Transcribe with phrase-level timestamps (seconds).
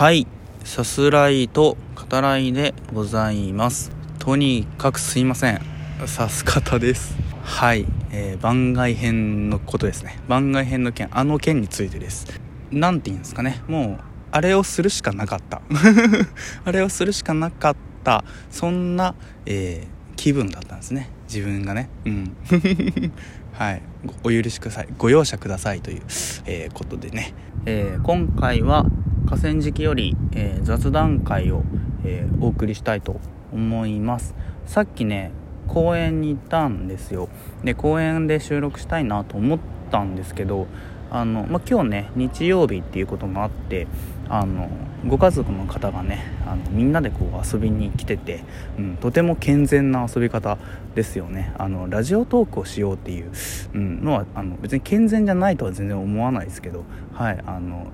[0.00, 0.26] はい。
[0.64, 3.92] さすらいと語らいでございます。
[4.18, 5.60] とにかくすいません。
[6.06, 7.14] さす方です。
[7.42, 10.18] はい、えー、番外編のことですね。
[10.26, 12.26] 番外編の件あの件についてです。
[12.70, 13.62] 何て言うんですかね。
[13.68, 15.60] もうあれをするしかなかった。
[16.64, 18.24] あれをするしかなかった。
[18.50, 19.14] そんな、
[19.44, 21.10] えー、気分だったんですね。
[21.28, 21.90] 自分がね。
[22.06, 22.36] うん。
[23.52, 23.82] はい。
[24.24, 24.88] お許しください。
[24.96, 26.00] ご容赦くださいという、
[26.46, 27.34] えー、ことでね、
[27.66, 28.86] えー、今回は
[29.30, 31.62] 河川敷より、えー、雑談会を、
[32.02, 33.20] えお送りしたいと
[33.52, 34.34] 思います。
[34.66, 35.30] さっきね
[35.68, 37.28] 公園に行ったんですよ。
[37.62, 39.58] で公園で収録したいなと思っ
[39.92, 40.66] たんですけど
[41.12, 43.86] あの、まあ、今日ね日曜日っていうこともあって
[44.28, 44.68] あの
[45.06, 48.42] ご家族の方がねあのみんなでこう遊びに来てて、
[48.78, 50.58] うん、とても健全な遊び方
[50.96, 51.54] ですよね。
[51.56, 53.30] あのラジオトークをしようっていう、
[53.74, 56.82] うん、のはあの別に健全じゃないとは全然思わないですけど
[57.14, 57.86] はいあの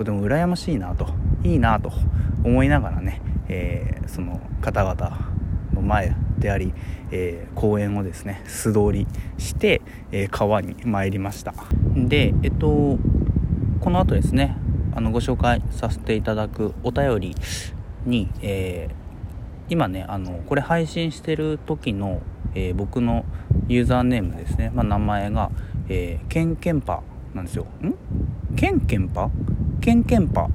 [0.00, 1.08] とても羨ましいなと
[1.44, 1.92] いいなと
[2.42, 5.30] 思いながらね、えー、その方々
[5.74, 6.72] の前であり、
[7.10, 9.06] えー、公園をですね素通り
[9.36, 11.52] して、えー、川に参りました。
[11.94, 12.96] でえっと
[13.82, 14.56] この後ですね
[14.94, 17.34] あのご紹介させていただくお便り
[18.06, 18.94] に、えー、
[19.68, 22.22] 今ねあのこれ配信してる時の、
[22.54, 23.26] えー、僕の
[23.68, 25.50] ユーザーネームですね、まあ、名前が、
[25.90, 27.02] えー、ケンケンパ
[27.34, 27.66] なんですよ。
[27.82, 27.94] ん？
[28.56, 29.28] ケンケンパ？
[29.80, 30.46] ケンケンパ。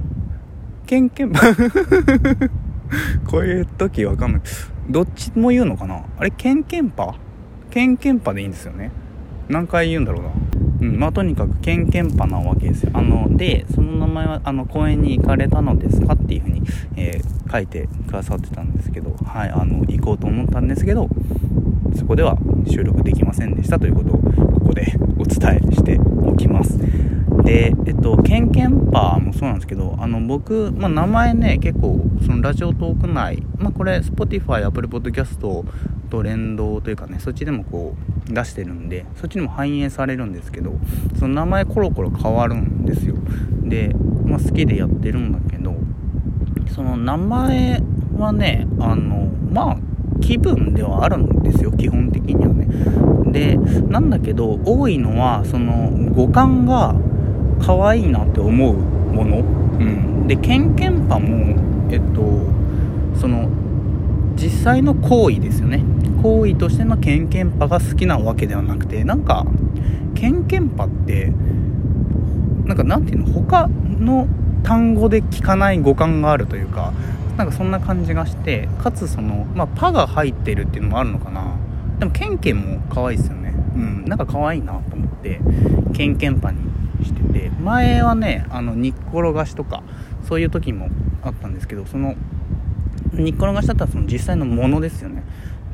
[0.85, 1.39] ケンケンパ。
[3.25, 4.41] こういう時わかんない。
[4.89, 6.03] どっちも言うのかな？
[6.17, 7.15] あれケンケンパ？
[7.71, 8.91] ケンケンパでいいんですよね。
[9.49, 10.29] 何回言うんだろうな。
[10.81, 12.91] うんまあとにかくケンケンパなわけですよ。
[12.93, 16.61] あのでその名前はあの公園に行かれたのですかっていうふうに、
[16.95, 21.09] えー、書いてくださってたんですけどはいあの行こうと思ったんですけど
[21.95, 26.77] そこでは収録できませんでしたということをここでお伝えしておきます。
[27.43, 37.95] でえっとケンケンパーもそうなんですけどあの僕、まあ、名前ね結構そのラジオトーク内、まあ、これ Spotify、Apple Podcast と連動というかねそっちでもこ
[38.29, 40.73] う出してるんでそっちにも反映されるんですけど
[41.19, 43.15] その名前コロコロ変わるんですよ。
[43.63, 43.89] で、
[44.25, 45.75] まあ、好きでやってるんだけど
[46.73, 47.81] その名前
[48.17, 49.77] はねあのまあ
[50.21, 52.67] 気分ではあるんですよ基本的にはね。
[53.31, 56.95] でなんだけど多いのはその五感が
[57.61, 61.55] 可愛いなって思うもの、うん、でケンケンパも
[61.91, 62.21] えっと
[63.19, 63.49] その
[64.35, 65.83] 実際の行為ですよね。
[66.21, 69.45] 行為としてのケンケンパが好きなわけではなくてなんか
[70.15, 71.31] ケンケンパって
[72.65, 73.25] なんかなんていうの？
[73.31, 74.27] 他の
[74.63, 76.93] 単語で聞かない語感があるというか
[77.37, 81.55] なんかそんな感じがしてかつそのまあパが入ってるっていうのもあるのかな。
[81.99, 83.53] でもケンケンも可愛いですよね。
[83.75, 84.05] うん。
[84.05, 85.39] なんか可愛いなと思って
[85.93, 86.63] ケンケンパにし
[87.35, 89.83] て前はねあの煮っころがしとか
[90.27, 90.89] そういう時も
[91.21, 92.15] あったんですけどその
[93.11, 95.23] 煮っころがしだったらその実際のものですよね。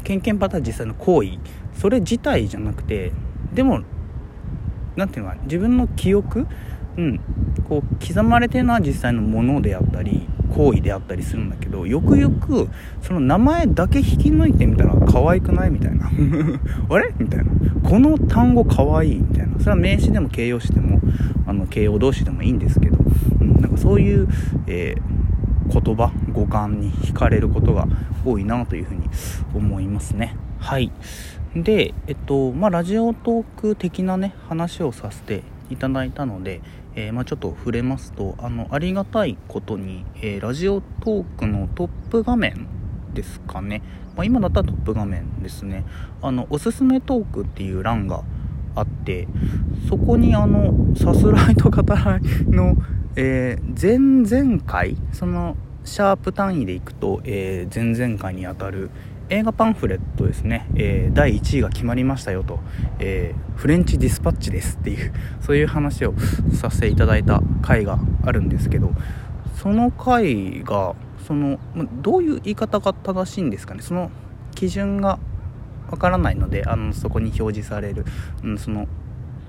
[0.04, 1.38] ケンケンパター実際の行為。
[1.74, 3.12] それ自体じゃなくて
[3.54, 3.82] でも
[4.96, 6.48] 何ていうのか自分の記憶
[6.98, 7.20] うん
[7.70, 12.68] こう刻まれてるのは実際のものであったり行為であったりするんだけどよくよく
[13.02, 16.12] その名前だけ引き抜いてみたら可愛くないみたいな。
[16.90, 17.14] あれ？
[17.18, 17.52] みたいな。
[17.84, 19.60] この単語可愛いみたいな。
[19.60, 21.00] それは名詞でも形容詞でも
[21.48, 22.98] あの形容動詞でもいいんですけど、
[23.40, 24.28] うん、なんかそういう、
[24.68, 27.88] えー、言葉語感に惹かれることが
[28.26, 29.10] 多いなというふうに
[29.54, 30.36] 思いますね。
[30.60, 30.92] はい。
[31.56, 36.62] でえっとまあラジオトーク的なね話をさせていただいたので、
[36.96, 42.68] えー、まあ、ちょっと触れますとあのありがたいことに、えー、ラジオトークのトップ画面
[43.14, 43.82] ですかね、
[44.16, 45.86] まあ、今だったらトップ画面ですね。
[46.22, 48.24] あのおすすめトークっていう欄が
[48.76, 49.28] あって
[49.90, 52.76] そこにあのさすらいと語らいの、
[53.16, 58.92] えー、前々回そのシャープ単位でいくと、えー、前々回にあたる
[59.30, 62.60] 映画パンフレットですね、えー、第1位が決まりましたよと、
[63.00, 66.14] えー、フレンチディスパッチですっていう そういう話を
[66.52, 68.92] させていただいた回があるんですけど
[69.56, 70.96] その回が
[71.28, 71.60] その
[72.02, 73.82] どういう言い方が正しいんですかね？
[73.82, 74.12] その
[74.56, 75.20] 基準が
[75.90, 78.06] わからないのであのそこに表示される、
[78.44, 78.88] うん、その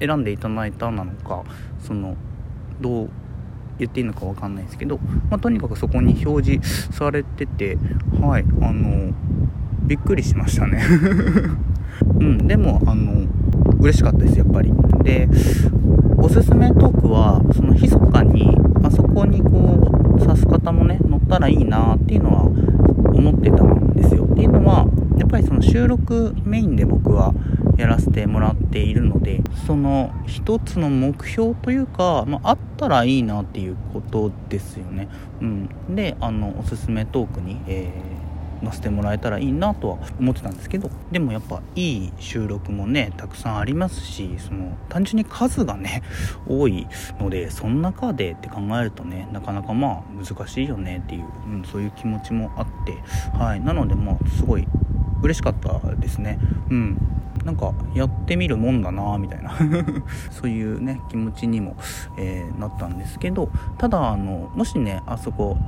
[0.00, 1.44] 選んでいただいたなのか
[1.80, 2.16] その
[2.80, 3.10] どう
[3.78, 4.98] 言っていいのか分かんないですけど、
[5.30, 7.78] まあ、とにかくそこに表示されてて
[8.20, 9.12] はいあの
[9.82, 10.82] びっくりしましたね。
[12.18, 13.26] うんでもあの
[13.80, 14.72] 嬉しかったですやっぱり。
[15.02, 15.28] で
[16.16, 20.61] おすすめトークはその密かにあそこにこう指す方
[21.32, 24.86] たらいいなっていうのは思ってたんですよっていうのは
[25.18, 27.32] やっぱりその収録メインで僕は
[27.78, 35.08] やらせてもらっているのでその一つの目標というか、まあ、あったらいいなっていうことですよね。
[35.40, 38.11] うん、であのおすすめトークに、えー
[38.62, 46.02] 載せてもらえたらいいなとは思ってたんですけどでもやっぱいい収録もねたくさんありますしその単純に数がね
[46.48, 46.86] 多い
[47.20, 53.60] のでその中でって考えるとねなかなかまあ難しいよねっていう、うん、そういう気持ちもあってはい。
[53.60, 54.66] なのでまあすごい
[55.22, 56.38] 嬉しかったですね。
[56.70, 56.98] うん。
[57.44, 59.52] なんかやってみるもんだなみたいな
[60.30, 61.76] そういうね気持ちにも、
[62.16, 65.58] えー、なったんですけどただあのもしねあそこ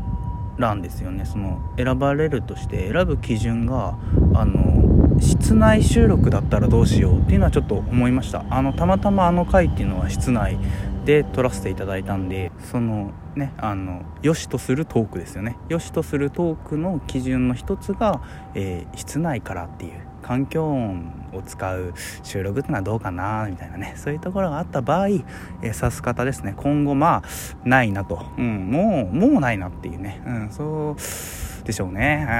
[0.59, 1.25] 欄ですよね。
[1.25, 3.97] その選ばれるとして選ぶ基準が
[4.35, 8.45] あの室内収録だったらどうしようっていうのはちょっと思いました。
[8.51, 10.59] あのたまたまあの回っていうのは室内
[11.05, 15.56] で撮らせていただいたんでそのねあの良しとするトークですよね。
[15.69, 18.23] 良しとするトークの基準の一つが、
[18.55, 19.93] えー、室内からっていう
[20.23, 23.95] 環境音を使う収録ってのはどうかなみたいなね。
[23.97, 25.23] そういうところがあった場合、えー、
[25.63, 26.55] 指す方ですね。
[26.57, 32.33] 今後まあないなと、うん、もうもうないなっていうね、うん、そうでしょうね、う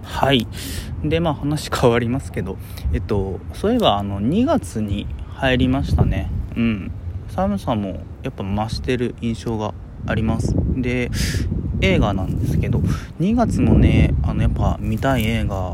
[0.00, 0.46] ん、はい。
[1.02, 2.56] でまあ話変わりますけど。
[2.92, 6.30] えっとそういえばあの2月に入りましたね。
[6.56, 6.92] うん。
[7.28, 9.74] 寒さもやっぱ増してる印象が
[10.06, 10.54] あります。
[10.76, 11.10] で
[11.80, 12.80] 映画なんですけど。
[13.20, 15.70] 2月のねあのやっぱ見たい映画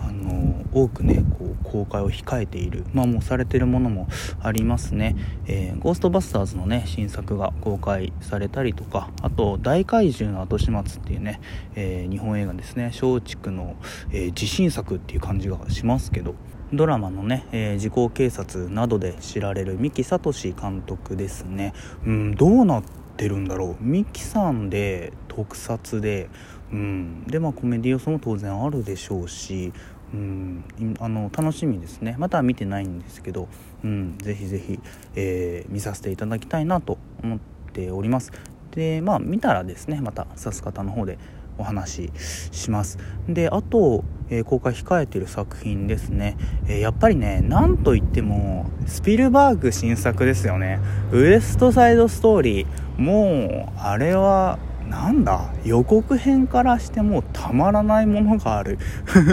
[0.00, 4.08] あの多くねこ公開を控えているまあもうされてるものも
[4.40, 5.16] ありますね、
[5.46, 11.40] えー、ゴーストバスターズのね新作が公開されたりとかあと大怪獣の後始末っていうね、
[11.74, 12.92] えー、日本映画ですね。
[13.00, 13.76] 松竹の、
[14.10, 16.34] えー、自信作っていう感じがしますけど
[16.72, 21.72] ドラマのね、えー、時効警察などで知られる三木聡監督ですね。
[22.04, 22.82] うんどうなっ
[23.16, 23.76] てるんだろう。
[23.80, 26.28] 三木さんで特撮で
[26.72, 29.72] うんでまあコメディ要素も当然あるでしょうし
[30.14, 30.64] うん
[31.00, 32.16] あの楽しみですね。
[32.18, 33.48] また見てないんですけど、
[33.84, 34.80] うん、ぜひぜひ、
[35.14, 37.38] えー、見させていただきたいなと思っ
[37.72, 38.32] ております。
[38.70, 41.18] でまあ見たらですねまた指す方の方で
[41.58, 42.98] お話しします。
[43.28, 50.80] であと、えー、公開控えてる作品ですね、えー、やっぱりねなんといってもスピルバーグ新作ですよね。
[51.12, 52.66] ウエストサイドストーリー。
[52.98, 54.58] もうあれは
[54.88, 55.50] なんだ？
[55.64, 58.78] 予告編からしてもたまらないものがある。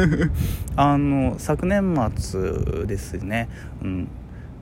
[0.76, 3.48] あの昨年末ですね、
[3.82, 4.08] うん、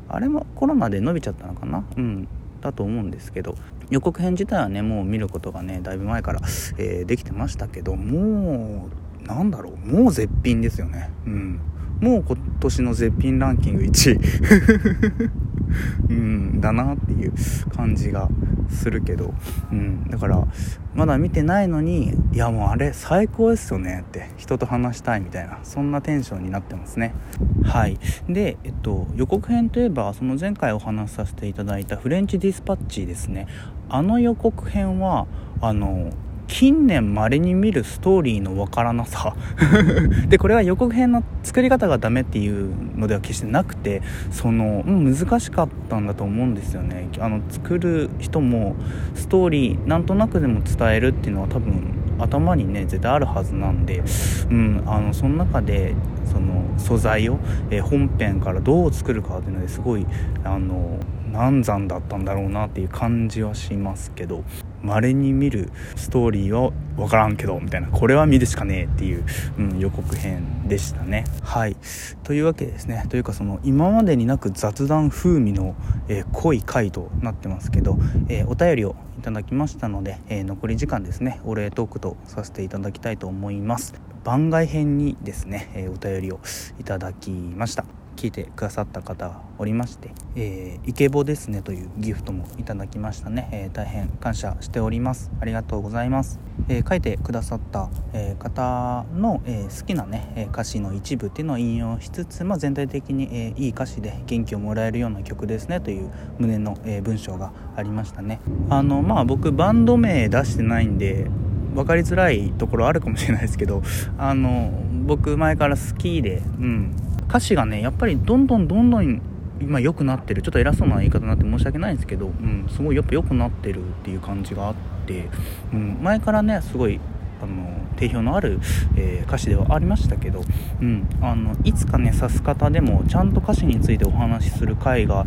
[0.08, 1.84] あれもコロナで伸びちゃったのかな？
[1.98, 2.28] うん。
[2.62, 3.56] だと思うんですけど。
[3.90, 6.40] 予告編自体はねもう見ることがねだいぶ前から、
[6.78, 8.88] えー、できてましたけども
[9.24, 9.88] うなんだろう？
[9.88, 11.10] もう絶品ですよね。
[11.26, 11.60] うん。
[12.04, 14.20] もう今年の絶品ランキング1位。
[16.10, 17.34] うんだなっていう
[17.76, 18.30] 感じが
[18.70, 19.34] するけど、
[19.72, 20.46] うん、だから
[20.94, 27.16] まだ見てないのにいやもうあれ最高ですよねって人と話したいみたいなそんなテンションになってますね。
[27.64, 27.98] はい。
[28.30, 33.48] で、えっと、予告編といえばその前回お話しさせていただいたフレンチディスパッチですね。
[33.90, 35.28] あの予告編は
[35.62, 36.12] あの
[36.48, 39.36] 近年稀に見るストーリーのわからなさ。
[40.30, 44.02] でこれは予告編の作り方がダメっていうのでは決してなくて
[44.32, 47.08] その、難しかったんだと思うんですよね。
[47.20, 48.76] あの作る人も
[49.16, 54.04] ストーリーなんとなくでも伝えるっていうのは多分頭にね絶対あるはずなんで、
[54.50, 55.96] うん、あのその中で
[56.26, 60.06] その素材を、え、本編からどう作るかっていうのですごい
[60.44, 61.00] あの
[61.32, 64.44] 難産だったんだろうなっていう感じはしますけど。
[64.84, 67.88] 稀に見るストーリーは分からんけどみたいな。
[67.88, 69.24] これは見るしかねえっていう、
[69.58, 71.26] うん、予告編でしたね。
[71.42, 71.76] はい。
[72.24, 75.76] というわけですねというかその今までになく雑談風味の、
[76.08, 77.98] えー、濃い回となってますけど、
[78.30, 84.13] えー、お便りをいただきましたので、えー、残り時間ですねお礼トークとさせていただきたいと思います。
[84.24, 86.40] 番外編にですね、えお便りを
[86.80, 87.86] いただきました。
[88.16, 95.32] 聞いてくださった方がおりまして、えー、イケボですねというギフトもいただきましたね、えー、大変感謝しております。
[95.42, 96.40] ありがとうございます、
[96.70, 108.40] えー、書いてくださった、え方の、え好きなね歌詞の一部っていうのを引用しつつ、まあ、全体的に、えいい歌詞で元気をもらえるような曲ですねという旨の、え文章がありましたね。
[108.70, 111.28] あのまあ僕バンド名出してないんで
[111.74, 113.82] 分かりづらいところあるかもしれないですけど
[114.18, 114.72] あの
[115.06, 116.92] 僕前から好きで、うん、
[117.28, 119.22] 歌詞がねやっぱりどんどんどんどん
[119.62, 120.42] 今良くなってる。
[120.42, 124.74] ちょっと偉そうな言い方になって申し訳ないんですけど、うん、すごいやっぱ良くなってるっていう感じがあっ
[125.06, 125.30] て、
[125.74, 127.00] うん、前からねすごい
[127.42, 128.60] あの定評のある、
[128.96, 130.44] えー、歌詞ではありましたけど、
[130.82, 135.26] うん、あのいつかね指す方でもちゃんと歌詞についてお話しする回が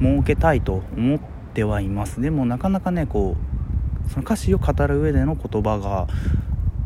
[0.00, 1.20] 設けたいと思っ
[1.54, 2.20] てはいます。
[2.20, 3.47] でもなかなかねこう
[4.08, 6.06] その歌詞を語る上での言葉が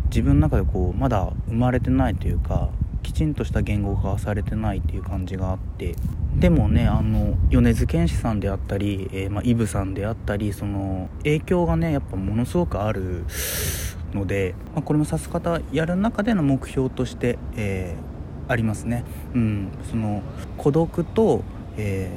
[0.06, 2.70] 自分の中でこうまだ生まれてないというか
[3.02, 5.96] きちんとした言語化されてないっていう感じがあって
[6.36, 13.24] でもねあの米津玄師さんであったり、えー、まあ、イブさんであったりその影響がねやっぱものすごくある
[14.14, 19.04] ので、まあ、これもさす方やる中での目標として、えー、ありますね。
[19.34, 20.22] うん、その
[20.58, 21.42] 孤独と、
[21.76, 22.10] え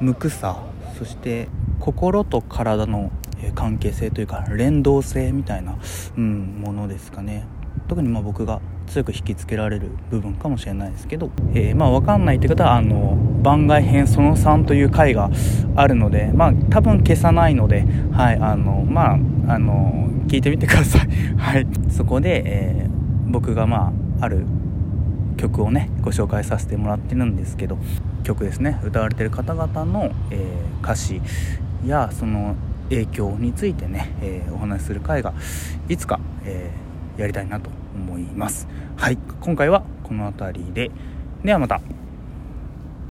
[0.00, 0.62] ー、無垢さ
[0.98, 1.48] そして
[1.78, 3.10] 心と体の
[3.54, 5.76] 関係性というか連動性みたいな、
[6.16, 7.46] うん、ものですかね。
[7.88, 15.30] 特にま僕が強く引きつけられる部分かもしれないですけど、えー、まあ分かんないって方はあの番外編その3という回が
[15.76, 19.18] あるのでまあ多分消さないのではいあのまあ
[19.48, 21.08] あの聞いてみてください。
[21.36, 21.66] はい。
[21.90, 24.44] そこで、えー、僕がまあある
[25.36, 27.78] 曲をねご紹介させてもらってるんですけど。
[28.22, 28.78] 曲ですね。
[28.84, 31.20] 歌われてる方々の、えー、歌詞
[31.86, 32.54] やその
[32.90, 35.32] 影響についてね、えー、お話しする回が
[35.88, 38.68] いつか、えー、やりたいなと思います。
[38.96, 39.18] はい。
[39.40, 40.90] 今回はこの辺りで。
[41.44, 41.80] ではまた。